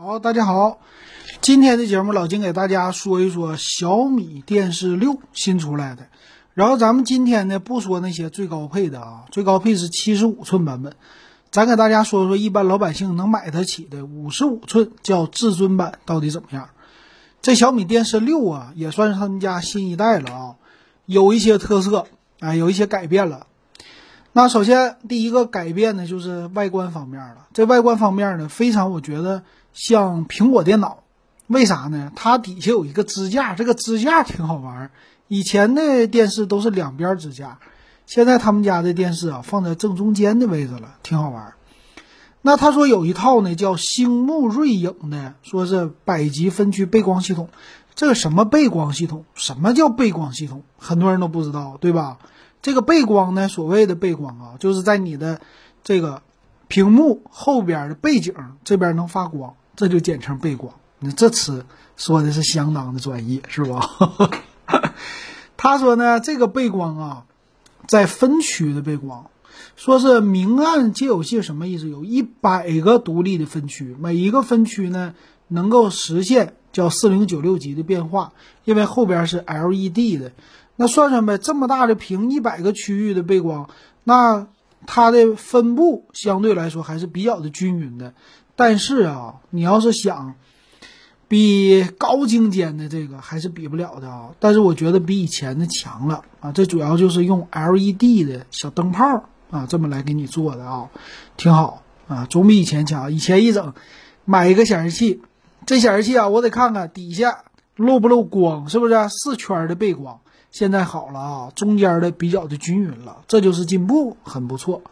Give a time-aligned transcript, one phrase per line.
[0.00, 0.78] 好，大家好，
[1.40, 6.06] 今天的节目老金给大家说一说小米电视六新出来的。
[6.54, 10.94] 然后咱们今天呢不说那些最高配的啊，最高配是七十五寸版本，
[11.50, 16.68] 咱给大家说说一般老百姓能买得起的五十五寸叫至尊版到底怎么样。
[17.42, 20.54] 这小米电视六啊，也算是他们家新一代了啊，
[21.06, 22.06] 有一些特色，
[22.38, 23.47] 哎，有一些改变了。
[24.32, 27.48] 那首先第一个改变呢，就是外观方面了。
[27.52, 31.02] 这外观方面呢，非常我觉得像苹果电脑，
[31.48, 32.12] 为啥呢？
[32.14, 34.90] 它底下有一个支架，这个支架挺好玩。
[35.26, 37.58] 以前的电视都是两边支架，
[38.06, 41.54] 现在他们家的电视啊放在正中间的位置了，挺好玩。
[42.40, 47.48] 那他说有一套呢叫星目锐影的，说是百级分区背光系统。
[47.94, 49.24] 这个什么背光系统？
[49.34, 50.62] 什么叫背光系统？
[50.78, 52.18] 很多人都不知道，对吧？
[52.60, 55.40] 这个背光呢，所谓的背光啊，就是在你的
[55.84, 56.22] 这个
[56.66, 58.34] 屏幕后边的背景
[58.64, 60.74] 这边能发光，这就简称背光。
[60.98, 61.64] 你这词
[61.96, 63.88] 说的是相当的专业，是吧？
[65.56, 67.24] 他说呢，这个背光啊，
[67.86, 69.30] 在分区的背光，
[69.76, 71.88] 说是明暗皆有性，什么意思？
[71.88, 75.14] 有一百个独立的分区，每一个分区呢
[75.46, 78.32] 能够实现叫四零九六级的变化，
[78.64, 80.32] 因为后边是 LED 的。
[80.80, 83.68] 那算算呗，这么大的屏，一百个区域的背光，
[84.04, 84.46] 那
[84.86, 88.14] 它的分布相对来说还是比较的均匀的。
[88.54, 90.34] 但是啊，你要是想
[91.26, 94.30] 比高精尖的这个，还是比不了的啊。
[94.38, 96.52] 但是我觉得比以前的强了啊。
[96.52, 100.90] 这主要就是用 LED 的小灯泡啊，这么来给你做的啊，
[101.36, 103.12] 挺好啊，总比以前强。
[103.12, 103.74] 以前一整
[104.24, 105.22] 买一个显示器，
[105.66, 107.42] 这显示器啊，我得看看底下
[107.74, 110.20] 漏不漏光，是不是四圈的背光？
[110.50, 114.82] 现在好了啊，中间的比较的均匀了，这就是进步，很不错。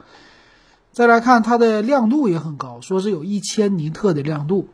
[0.92, 4.68] 再来看它的亮度也很高，说是有一千尼特的亮度。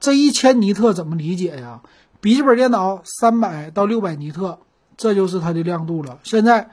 [0.00, 1.80] 这一千尼特怎么理解呀？
[2.20, 4.58] 笔记本电脑三百到六百尼特，
[4.96, 6.18] 这就是它的亮度了。
[6.24, 6.70] 现在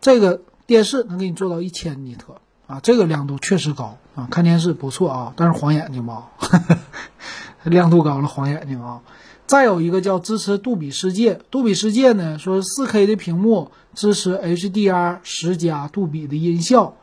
[0.00, 6.30] 这个电视能给你做到一千尼特啊，这个亮度确实高啊，看电视不错啊，但是晃眼睛吧，
[7.64, 9.02] 亮度高了晃眼睛啊。
[9.50, 16.94] 再有一个叫支持杜比世界，杜比世界呢说四 K 的屏幕支持 HDR 十加杜比的音效，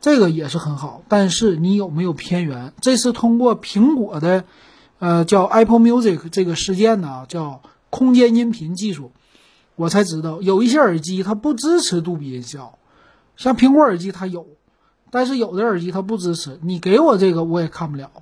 [0.00, 1.02] 这个也是很好。
[1.08, 2.72] 但是你有没有偏源？
[2.80, 4.44] 这是通过苹果的，
[5.00, 9.10] 呃，叫 Apple Music 这个事件呢，叫空间音频技术，
[9.74, 12.78] 我才知道有一些耳机它不支持杜比音效，
[13.36, 14.46] 像苹果耳机它有，
[15.10, 16.60] 但是有的耳机它不支持。
[16.62, 18.12] 你给我这个我也看不了，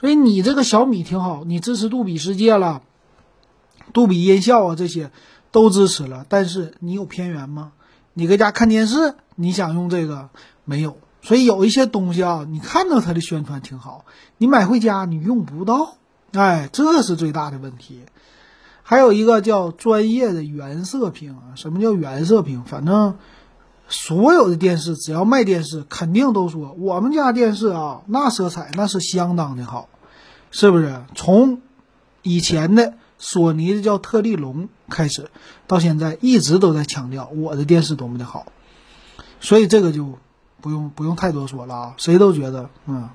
[0.00, 2.82] 所以你这个小米挺好，你支持杜比世界了。
[3.92, 5.10] 杜比音效啊，这些
[5.50, 7.72] 都支持了，但是你有偏源吗？
[8.14, 10.28] 你搁家看电视，你想用这个
[10.64, 10.98] 没有？
[11.22, 14.04] 所以有一些东西啊，你看到它的宣传挺好，
[14.38, 15.96] 你买回家你用不到，
[16.32, 18.00] 哎，这是最大的问题。
[18.82, 22.64] 还有一个叫专业的原色屏啊，什么叫原色屏？
[22.64, 23.16] 反正
[23.88, 29.88] 所有的电视只要卖电视，肯定都说我们家电视啊，那色彩那是相当的好，
[30.50, 31.02] 是不是？
[31.14, 31.62] 从
[32.22, 32.94] 以前的。
[33.24, 35.30] 索尼的叫特立龙，开始
[35.68, 38.46] 到现在一直都在强调我的电视多么的好，
[39.38, 40.18] 所以这个就
[40.60, 43.08] 不用不用太多说了啊，谁都觉得嗯，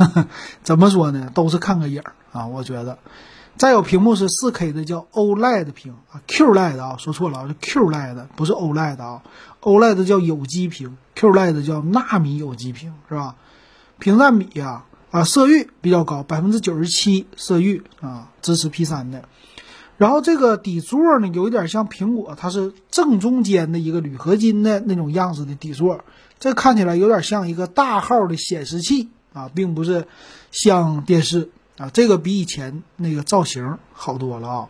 [0.64, 2.98] 怎么说呢，都是看个影儿啊，我觉得。
[3.58, 9.22] 再有屏幕是四 K 的叫 OLED 屏啊，QLED 啊，说错了啊，是 QLED 不是 OLED 啊
[9.60, 13.36] ，OLED 叫有机屏，QLED 叫纳米有机屏是吧？
[13.98, 14.84] 屏占比呀。
[15.12, 19.24] 啊，色域比较高，百分之九十七色域啊，支持 P 三的。
[19.98, 26.02] 然后这个底座呢，有一点像苹果，它是正中间的一个铝合金的那种样子的底座，
[26.40, 30.06] 这看起来有点像一个大号的显示器啊，并不是
[30.50, 31.90] 像电视啊。
[31.92, 34.68] 这个比以前那个造型好多了啊，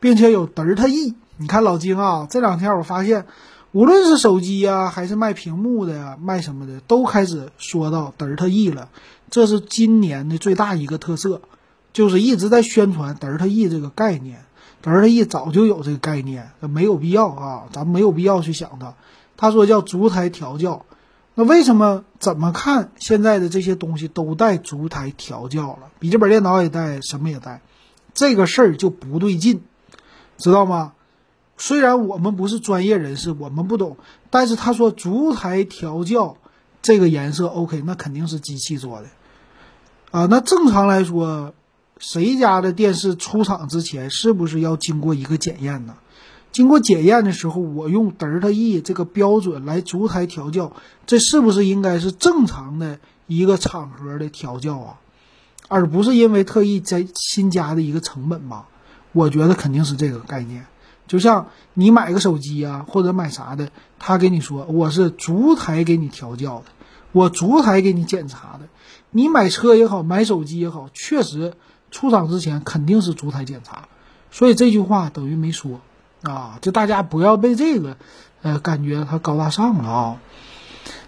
[0.00, 1.14] 并且有德尔塔 E。
[1.36, 3.26] 你看老金啊，这两天我发现，
[3.72, 8.88] 无论是手机呀，还是卖屏幕的呀，卖什么的，都开始说到德尔塔 E 了。
[9.32, 11.40] 这是今年的最大一个特色，
[11.94, 14.44] 就是一直在宣传德尔塔 E 这个概念。
[14.82, 18.92] 德尔塔 E 早就有这个概念，没有必要啊，咱没有必要去想它。
[19.38, 20.84] 他说叫烛台调教，
[21.34, 25.90] 那为什么怎么看现在的这些东西都带烛台调教了？
[25.98, 27.62] 笔记本电脑也带，什么也带，
[28.12, 29.62] 这个事儿就不对劲，
[30.36, 30.92] 知道吗？
[31.56, 33.96] 虽然我们不是专业人士，我们不懂，
[34.28, 36.36] 但是他说烛台调教
[36.82, 39.08] 这个颜色 OK，那肯定是机器做的。
[40.12, 41.54] 啊，那正常来说，
[41.96, 45.94] 谁家的电视出厂之前是不是要经过一个检验呢？
[46.52, 50.74] 经过检验的时候，我用德尔塔 E 这个标准来烛台调教，
[51.06, 55.00] 这是不是应该是正常的一个场合的调教啊？
[55.68, 58.68] 而不是因为特意在新加的一个成本吧？
[59.12, 60.66] 我觉得肯定是这个概念。
[61.06, 66.64] 就像你买个手机啊，或者买啥的，他给你说我是逐台给你调教的，
[67.12, 68.61] 我逐台给你检查的。
[69.12, 71.52] 你买车也好，买手机也好，确实
[71.90, 73.88] 出厂之前肯定是逐台检查。
[74.30, 75.80] 所以这句话等于没说
[76.22, 77.98] 啊，就大家不要被这个，
[78.40, 80.20] 呃，感觉它高大上了啊。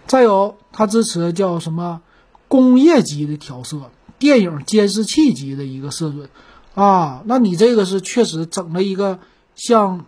[0.06, 2.02] 再有，它支持叫什么
[2.46, 6.28] 工业级的调色，电影监视器级的一个色准
[6.74, 7.22] 啊。
[7.24, 9.18] 那你这个是确实整了一个
[9.54, 10.04] 像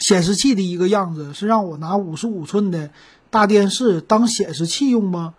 [0.00, 2.90] 显示器的一个样子，是让我拿五十五寸的
[3.30, 5.34] 大电视当显示器用吗？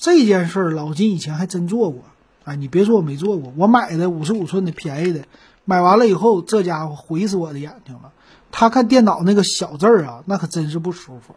[0.00, 2.02] 这件事儿老金以前还真做过。
[2.44, 5.24] 哎，你别说我没做过，我买的五十五寸的便宜的。
[5.66, 8.12] 买完了以后，这家伙毁死我的眼睛了。
[8.50, 11.36] 他看电脑那个小字儿啊，那可真是不舒服。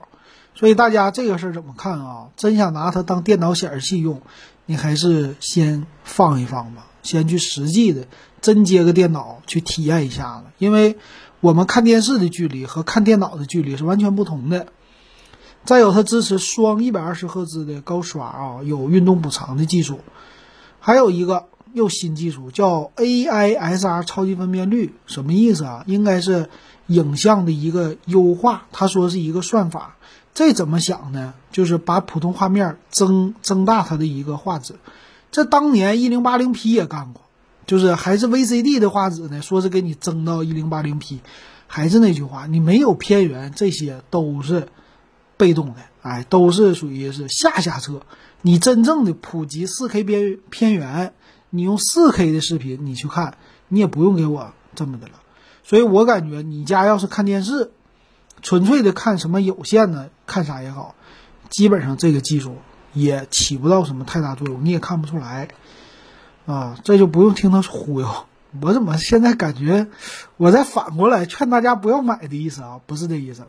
[0.55, 2.29] 所以大家这个事儿怎么看啊？
[2.37, 4.21] 真想拿它当电脑显示器用，
[4.65, 8.07] 你还是先放一放吧，先去实际的
[8.41, 10.45] 真接个电脑去体验一下子。
[10.57, 10.97] 因为
[11.41, 14.67] 我们看电视的距离和看电脑的距离是完全不同的。
[15.65, 19.99] 再有，它支持双一百二十赫兹的高刷啊，有运动补偿的技术，
[20.79, 21.45] 还有一个。
[21.73, 25.83] 又新技术叫 AISR 超级分辨率，什么意思啊？
[25.87, 26.47] 应该是
[26.85, 28.67] 影像的一个优化。
[28.71, 29.95] 他说是一个算法，
[30.35, 31.33] 这怎么想呢？
[31.51, 34.75] 就是把普通画面增增大它的一个画质。
[35.31, 37.23] 这当年一零八零 P 也干过，
[37.65, 41.21] 就是还是 VCD 的画质呢，说是给你增到一零八零 P。
[41.65, 44.67] 还是那句话，你没有片源，这些都是
[45.43, 48.01] 被动的，哎，都是属于是下下策。
[48.41, 51.13] 你真正的普及四 K 边片源。
[51.55, 53.37] 你用四 K 的视频，你去看，
[53.67, 55.13] 你也不用给我这么的了。
[55.63, 57.71] 所以我感觉你家要是看电视，
[58.41, 60.95] 纯粹的看什么有线的，看啥也好，
[61.51, 62.57] 基本上这个技术
[62.93, 65.49] 也起不到什么太大作用，你也看不出来
[66.47, 66.75] 啊。
[66.83, 68.25] 这就不用听他忽悠。
[68.59, 69.87] 我怎么现在感觉
[70.37, 72.81] 我在反过来劝大家不要买的意思啊？
[72.87, 73.43] 不是这意思。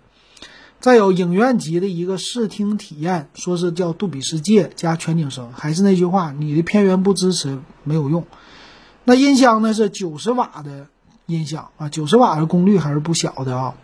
[0.84, 8.26] 再有影院级的一个视听体验，说是叫杜比世界加全景声，还是那句话，你的片源不支持没有用。
[9.04, 10.88] 那音箱呢是九十瓦的
[11.24, 13.76] 音响啊，九十瓦的功率还是不小的啊。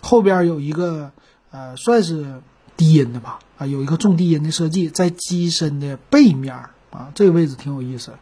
[0.00, 1.10] 后边有一个
[1.50, 2.40] 呃算是
[2.74, 6.54] 低音的吧啊，有一个重低音的设计在机身的背面
[6.90, 8.12] 啊，这个位置挺有意思。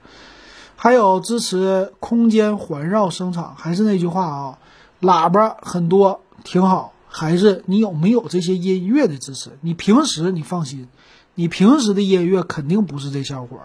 [0.75, 4.59] 还有支持空间环绕声场，还是那句话啊，
[5.01, 6.95] 喇叭很多，挺好。
[7.09, 9.59] 还是你有没有这些音乐的支持？
[9.63, 10.89] 你平时你放心，
[11.35, 13.61] 你平时的音乐肯定不是这效果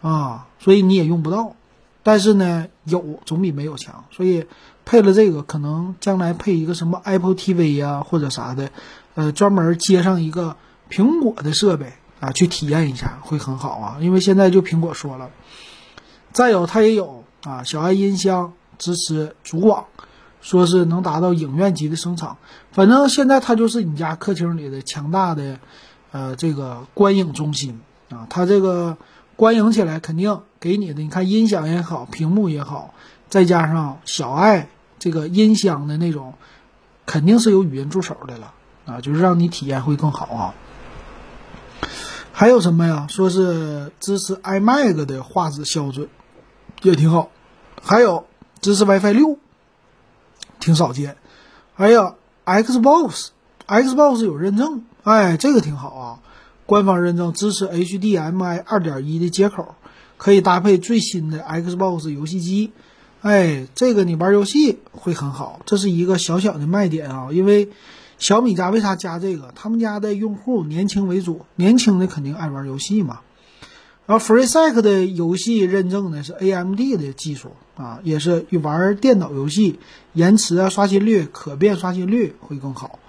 [0.00, 1.54] 啊，所以你也用不到。
[2.02, 4.06] 但是呢，有总比没有强。
[4.10, 4.46] 所以
[4.86, 8.70] 配了这个，可能将来配一个什么 Apple TV 呀或者啥的，
[9.14, 10.56] 呃，专门接上一个
[10.88, 13.98] 苹果的设备啊，去体验一下会很好啊。
[14.00, 15.30] 因为现在就苹果说了，
[16.32, 19.84] 再有它也有啊，小爱音箱支持组网。
[20.40, 22.36] 说是能达到影院级的声场，
[22.72, 25.58] 反正现在它就是你家客厅里的强大的，
[26.12, 28.96] 呃，这个观影中心啊，它这个
[29.36, 32.94] 观影起来肯定给你的，你看音响也好，屏幕也好，
[33.28, 34.68] 再加上小爱
[34.98, 36.34] 这个音箱的那种，
[37.04, 38.52] 肯定是有语音助手的了
[38.86, 40.54] 啊，就是让你体验会更好啊。
[42.32, 43.06] 还有什么呀？
[43.10, 46.08] 说是支持 iMac 的画质标准，
[46.82, 47.30] 也挺好。
[47.82, 48.26] 还有
[48.60, 49.36] 支持 WiFi 六。
[50.68, 51.16] 挺少见，
[51.76, 56.20] 哎呀，Xbox，Xbox 有认证，哎，这个挺好啊，
[56.66, 59.76] 官方认证支持 HDMI 二点一的接口，
[60.18, 62.72] 可以搭配最新的 Xbox 游戏机，
[63.22, 67.70] 哎，这个你玩游戏会很好，这是一个小小的卖点啊，因为
[68.18, 69.52] 小米家为啥加这个？
[69.54, 73.20] 他们家的用户年轻为主，年轻的肯定爱玩游戏嘛。
[74.08, 79.78] 然后 FreeSync 的游戏认证呢是 AMD 的技术啊，也是玩电脑游戏
[80.14, 83.00] 延迟啊、刷新率、可变刷新率会更好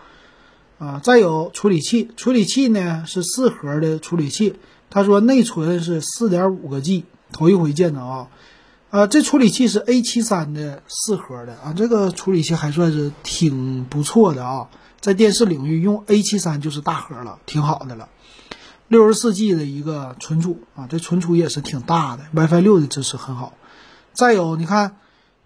[0.77, 0.99] 啊。
[1.01, 4.55] 再有处理器，处理器呢是四核的处理器，
[4.89, 8.27] 他说内存是四点五个 G，头一回见的啊。
[8.89, 14.67] 啊，这处理器是 A 七三的四核的啊，这个处理器还算是挺不错的啊，
[14.99, 18.09] 在电视领域用 A 七三就是大核了，挺好的了。
[18.89, 23.53] 六十四 G 的一个存储啊，这存储也是挺大的，WiFi 六的支持很好。
[24.13, 24.97] 再有，你看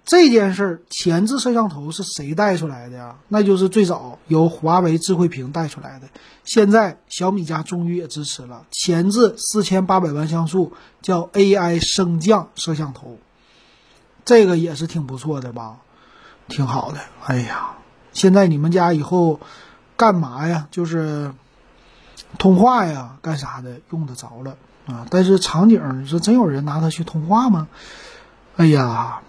[0.06, 3.18] 这件事儿，前置摄像头是谁带出来的呀？
[3.28, 6.08] 那就是最早由华为智慧屏带出来的。
[6.46, 10.72] 现在小米家终于也支持了前置四千八百万像素，
[11.02, 13.20] 叫 AI 升降摄像头，
[14.24, 15.80] 这个也是挺不错的吧？
[16.48, 17.00] 挺好的。
[17.26, 17.76] 哎呀，
[18.14, 19.42] 现在你们家以后
[19.98, 20.70] 干嘛呀？
[20.72, 21.34] 就是。
[22.38, 27.68] 通话呀，干啥的用得着了啊，但是场景是真有人拿它去通话吗？
[28.56, 29.22] 哎呀，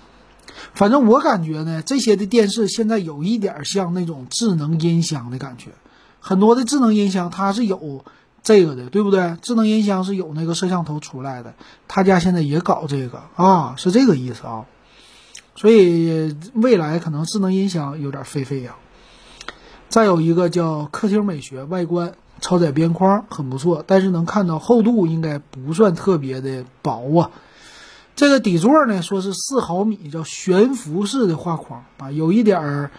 [0.75, 5.71] 反正我感觉呢，这些的电视现在有一点像那种智能音箱的感觉，
[6.21, 8.05] 很多的智能音箱它是有
[8.43, 9.37] 这个的，对不对？
[9.43, 11.55] 智能音箱是有那个摄像头出来的，
[11.89, 14.67] 他家现在也搞这个啊，是这个意思啊。
[15.57, 18.75] 所以未来可能智能音箱有点飞飞呀。
[19.89, 22.15] 再有一个叫客厅美学，外观
[22.45, 27.31] 超窄边框很不错，但是能看到厚度应该不算特别的薄啊。
[28.15, 32.91] 这个底座呢，说是四毫米，叫悬浮式的画框啊，有一点儿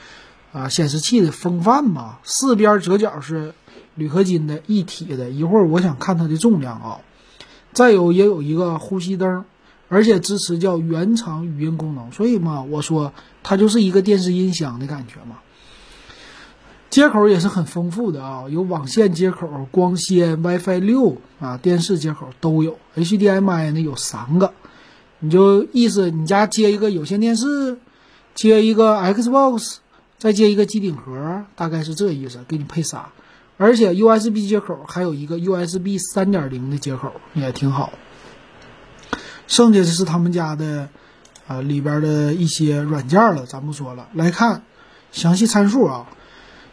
[0.52, 2.18] 啊显示器的风范嘛。
[2.24, 3.54] 四边折角是
[3.94, 6.98] 铝合金的一体的，一会儿我想看它的重量啊。
[7.72, 9.46] 再有也有一个呼吸灯。
[9.88, 15.38] 而且支持叫原厂语音功能，所以嘛，我说它就是一个电视音箱的感觉嘛。
[16.96, 22.78] 接口也是很丰富的啊，有网线接口、光纤、WiFi 六啊，电视接口都有。
[22.96, 24.54] HDMI 呢有三个，
[25.20, 27.80] 你就意思你家接一个有线电视，
[28.34, 29.80] 接一个 Xbox，
[30.18, 33.10] 再接一个机顶盒，大概是这意思，给你配仨。
[33.58, 37.92] 而且 USB 接口还有一个 USB 三点零的接口，也挺好。
[39.48, 40.88] 剩下的是他们家的，
[41.46, 44.08] 啊里边的一些软件了，咱不说了。
[44.14, 44.64] 来看
[45.12, 46.08] 详细参数啊，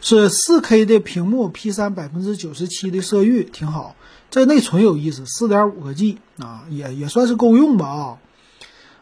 [0.05, 3.95] 是 4K 的屏幕，P3 百分之九十七的色域，挺好。
[4.33, 8.19] 这内存有意思，4.5个 G 啊，也也算是够用吧啊。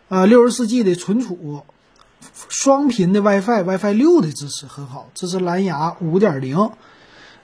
[0.09, 1.63] 呃，64 G 的存储，
[2.51, 6.73] 双频的 WiFi，WiFi 六的支持很好，支持蓝牙5.0。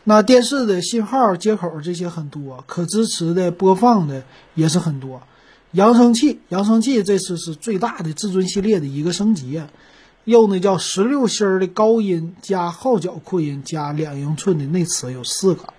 [0.05, 4.23] 那电视的信号接口这些很多，可支持的播放的
[4.55, 5.23] 也是很多。
[5.73, 9.63] 扬声器，扬声器这次是最大的至尊系列的一个升级，
[10.27, 15.73] 用那叫十六芯的高音加号角扩音加两英寸的内磁有四个，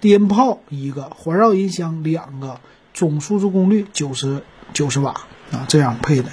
[0.00, 2.60] 低音炮一个，环绕音箱两个，
[2.94, 5.12] 总输出功率九十九十瓦
[5.50, 6.30] 啊，这样配的。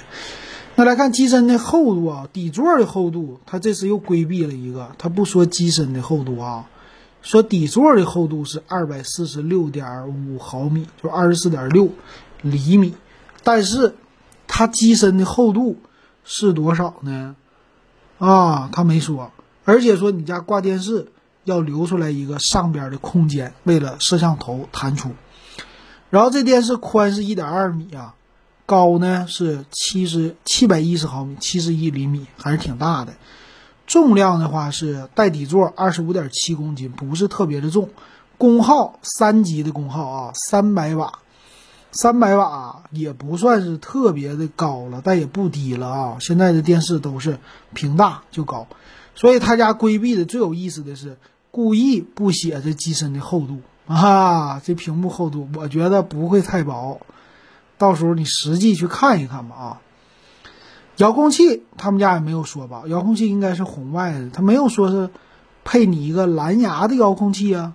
[0.76, 6.66] 那来看机身的厚度啊，底座的厚度，它这次又规避了一个，它不说机身的厚度啊，
[7.20, 11.90] 说底座的厚度是二百四十六点五毫米，就二十四点六。
[12.42, 12.94] 厘米，
[13.44, 13.94] 但是
[14.48, 15.76] 它机身的厚度
[16.24, 17.36] 是多少呢？
[18.18, 19.32] 啊，他没说，
[19.64, 21.10] 而且说你家挂电视
[21.44, 25.10] 要留出来一个上边的空间，为了摄像头弹出。
[26.10, 28.14] 然后这电视宽是一点二米啊，
[28.66, 33.14] 高呢是七十七百一十毫米，七十一厘米，还是挺大的。
[33.86, 37.90] 重量的话是带底座二十五点七公斤，不是特别的重。
[38.38, 41.18] 功耗三级的功耗啊，三百瓦。
[41.92, 46.16] 三百瓦也不算是特别的高了，但也不低了啊！
[46.20, 47.38] 现在的电视都是
[47.74, 48.66] 屏大就高，
[49.14, 51.18] 所以他家规避的最有意思的是
[51.50, 56.98] 故意不写这机身的厚度啊，这屏幕厚度我觉得不会太薄，
[57.76, 59.80] 到时候你实际去看一看吧啊！
[60.96, 62.84] 遥控器他们家也没有说吧？
[62.86, 65.10] 遥控器应该是红外的，他没有说是
[65.62, 67.74] 配你一个蓝牙的遥控器啊。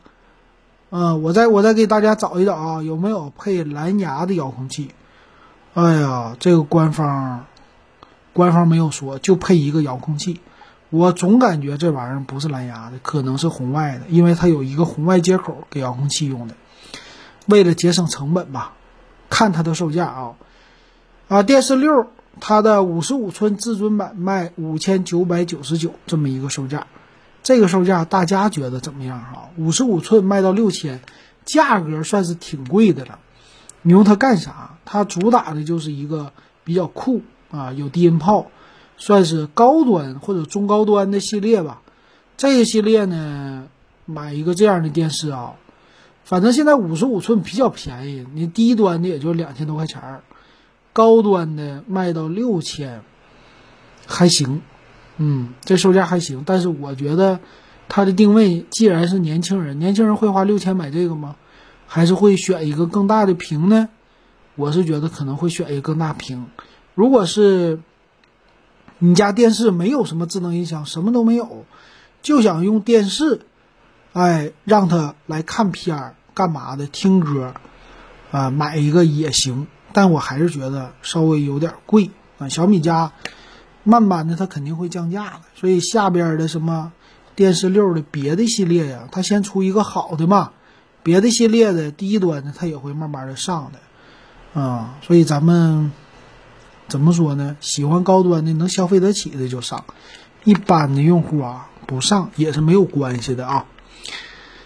[0.89, 4.91] 嗯，我再我再给大家找一找啊，有没有配蓝牙的遥控器？
[5.73, 7.45] 哎呀，这个官方
[8.33, 10.39] 官方没有说，就配一个遥控器。
[10.89, 16.55] 我总感觉这玩意儿不是蓝牙的，可能是红外的，因为它有一个红外接口给遥控器用的。
[17.47, 18.73] 为了节省成本吧，
[19.29, 20.35] 看它的售价啊
[21.27, 22.07] 啊，电视六
[22.39, 26.87] 它的五十五寸至尊版卖五千九百九十九，这么一个售价。
[27.47, 29.47] 这个售价大家觉得怎么样啊？
[29.55, 30.99] 五十五寸卖到六千，
[31.45, 33.19] 价格算是挺贵的了。
[33.83, 34.77] 你用它干啥？
[34.83, 36.33] 它主打的就是一个
[36.65, 38.47] 比较酷啊，有低音炮，
[38.97, 41.81] 算是高端或者中高端的系列吧。
[42.35, 43.69] 这个系列呢，
[44.03, 45.53] 买一个这样的电视啊，
[46.25, 50.21] 反正现在五十五寸比较便宜，你低端的也就两千多块钱儿，
[50.91, 53.03] 高端的卖到六千，
[54.05, 54.61] 还行。
[55.17, 57.39] 嗯，这售价还行，但是我觉得
[57.89, 61.35] 它的定位既然是年轻人，年轻人会花六千买这个吗？
[61.87, 63.89] 还是会选一个更大的屏呢？
[64.55, 66.47] 我是觉得可能会选一个更大屏。
[66.93, 67.79] 如果是
[68.99, 71.65] 你家电视没有什么智能音箱，什么都没有，
[72.21, 73.41] 就想用电视，
[74.13, 77.53] 哎，让它来看片儿干嘛的，听歌，
[78.31, 79.67] 啊，买一个也行。
[79.93, 83.13] 但我还是觉得稍微有点贵啊，小米家。
[83.87, 85.41] 慢慢的它肯定会降价的。
[85.55, 86.91] 所以下边的什么
[87.35, 90.51] 电视六的别的系列呀，它先出一个好的嘛，
[91.03, 95.91] 别的系列的低端的它也会慢慢的上的，啊、所以咱们
[96.89, 97.55] 怎么说呢？
[97.61, 99.85] 喜欢高端的能消费得起的就上，
[100.43, 103.65] 一般的用户啊不上也是没有关系的啊。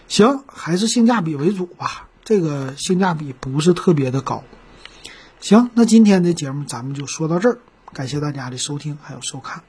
[0.08, 2.08] 行，还是性价比为主吧。
[2.24, 4.44] 这个性价比不是特别的高。
[5.40, 7.60] 行，那今天的节目咱们就说到这儿。
[7.94, 9.62] 感谢大家的收听还有收看。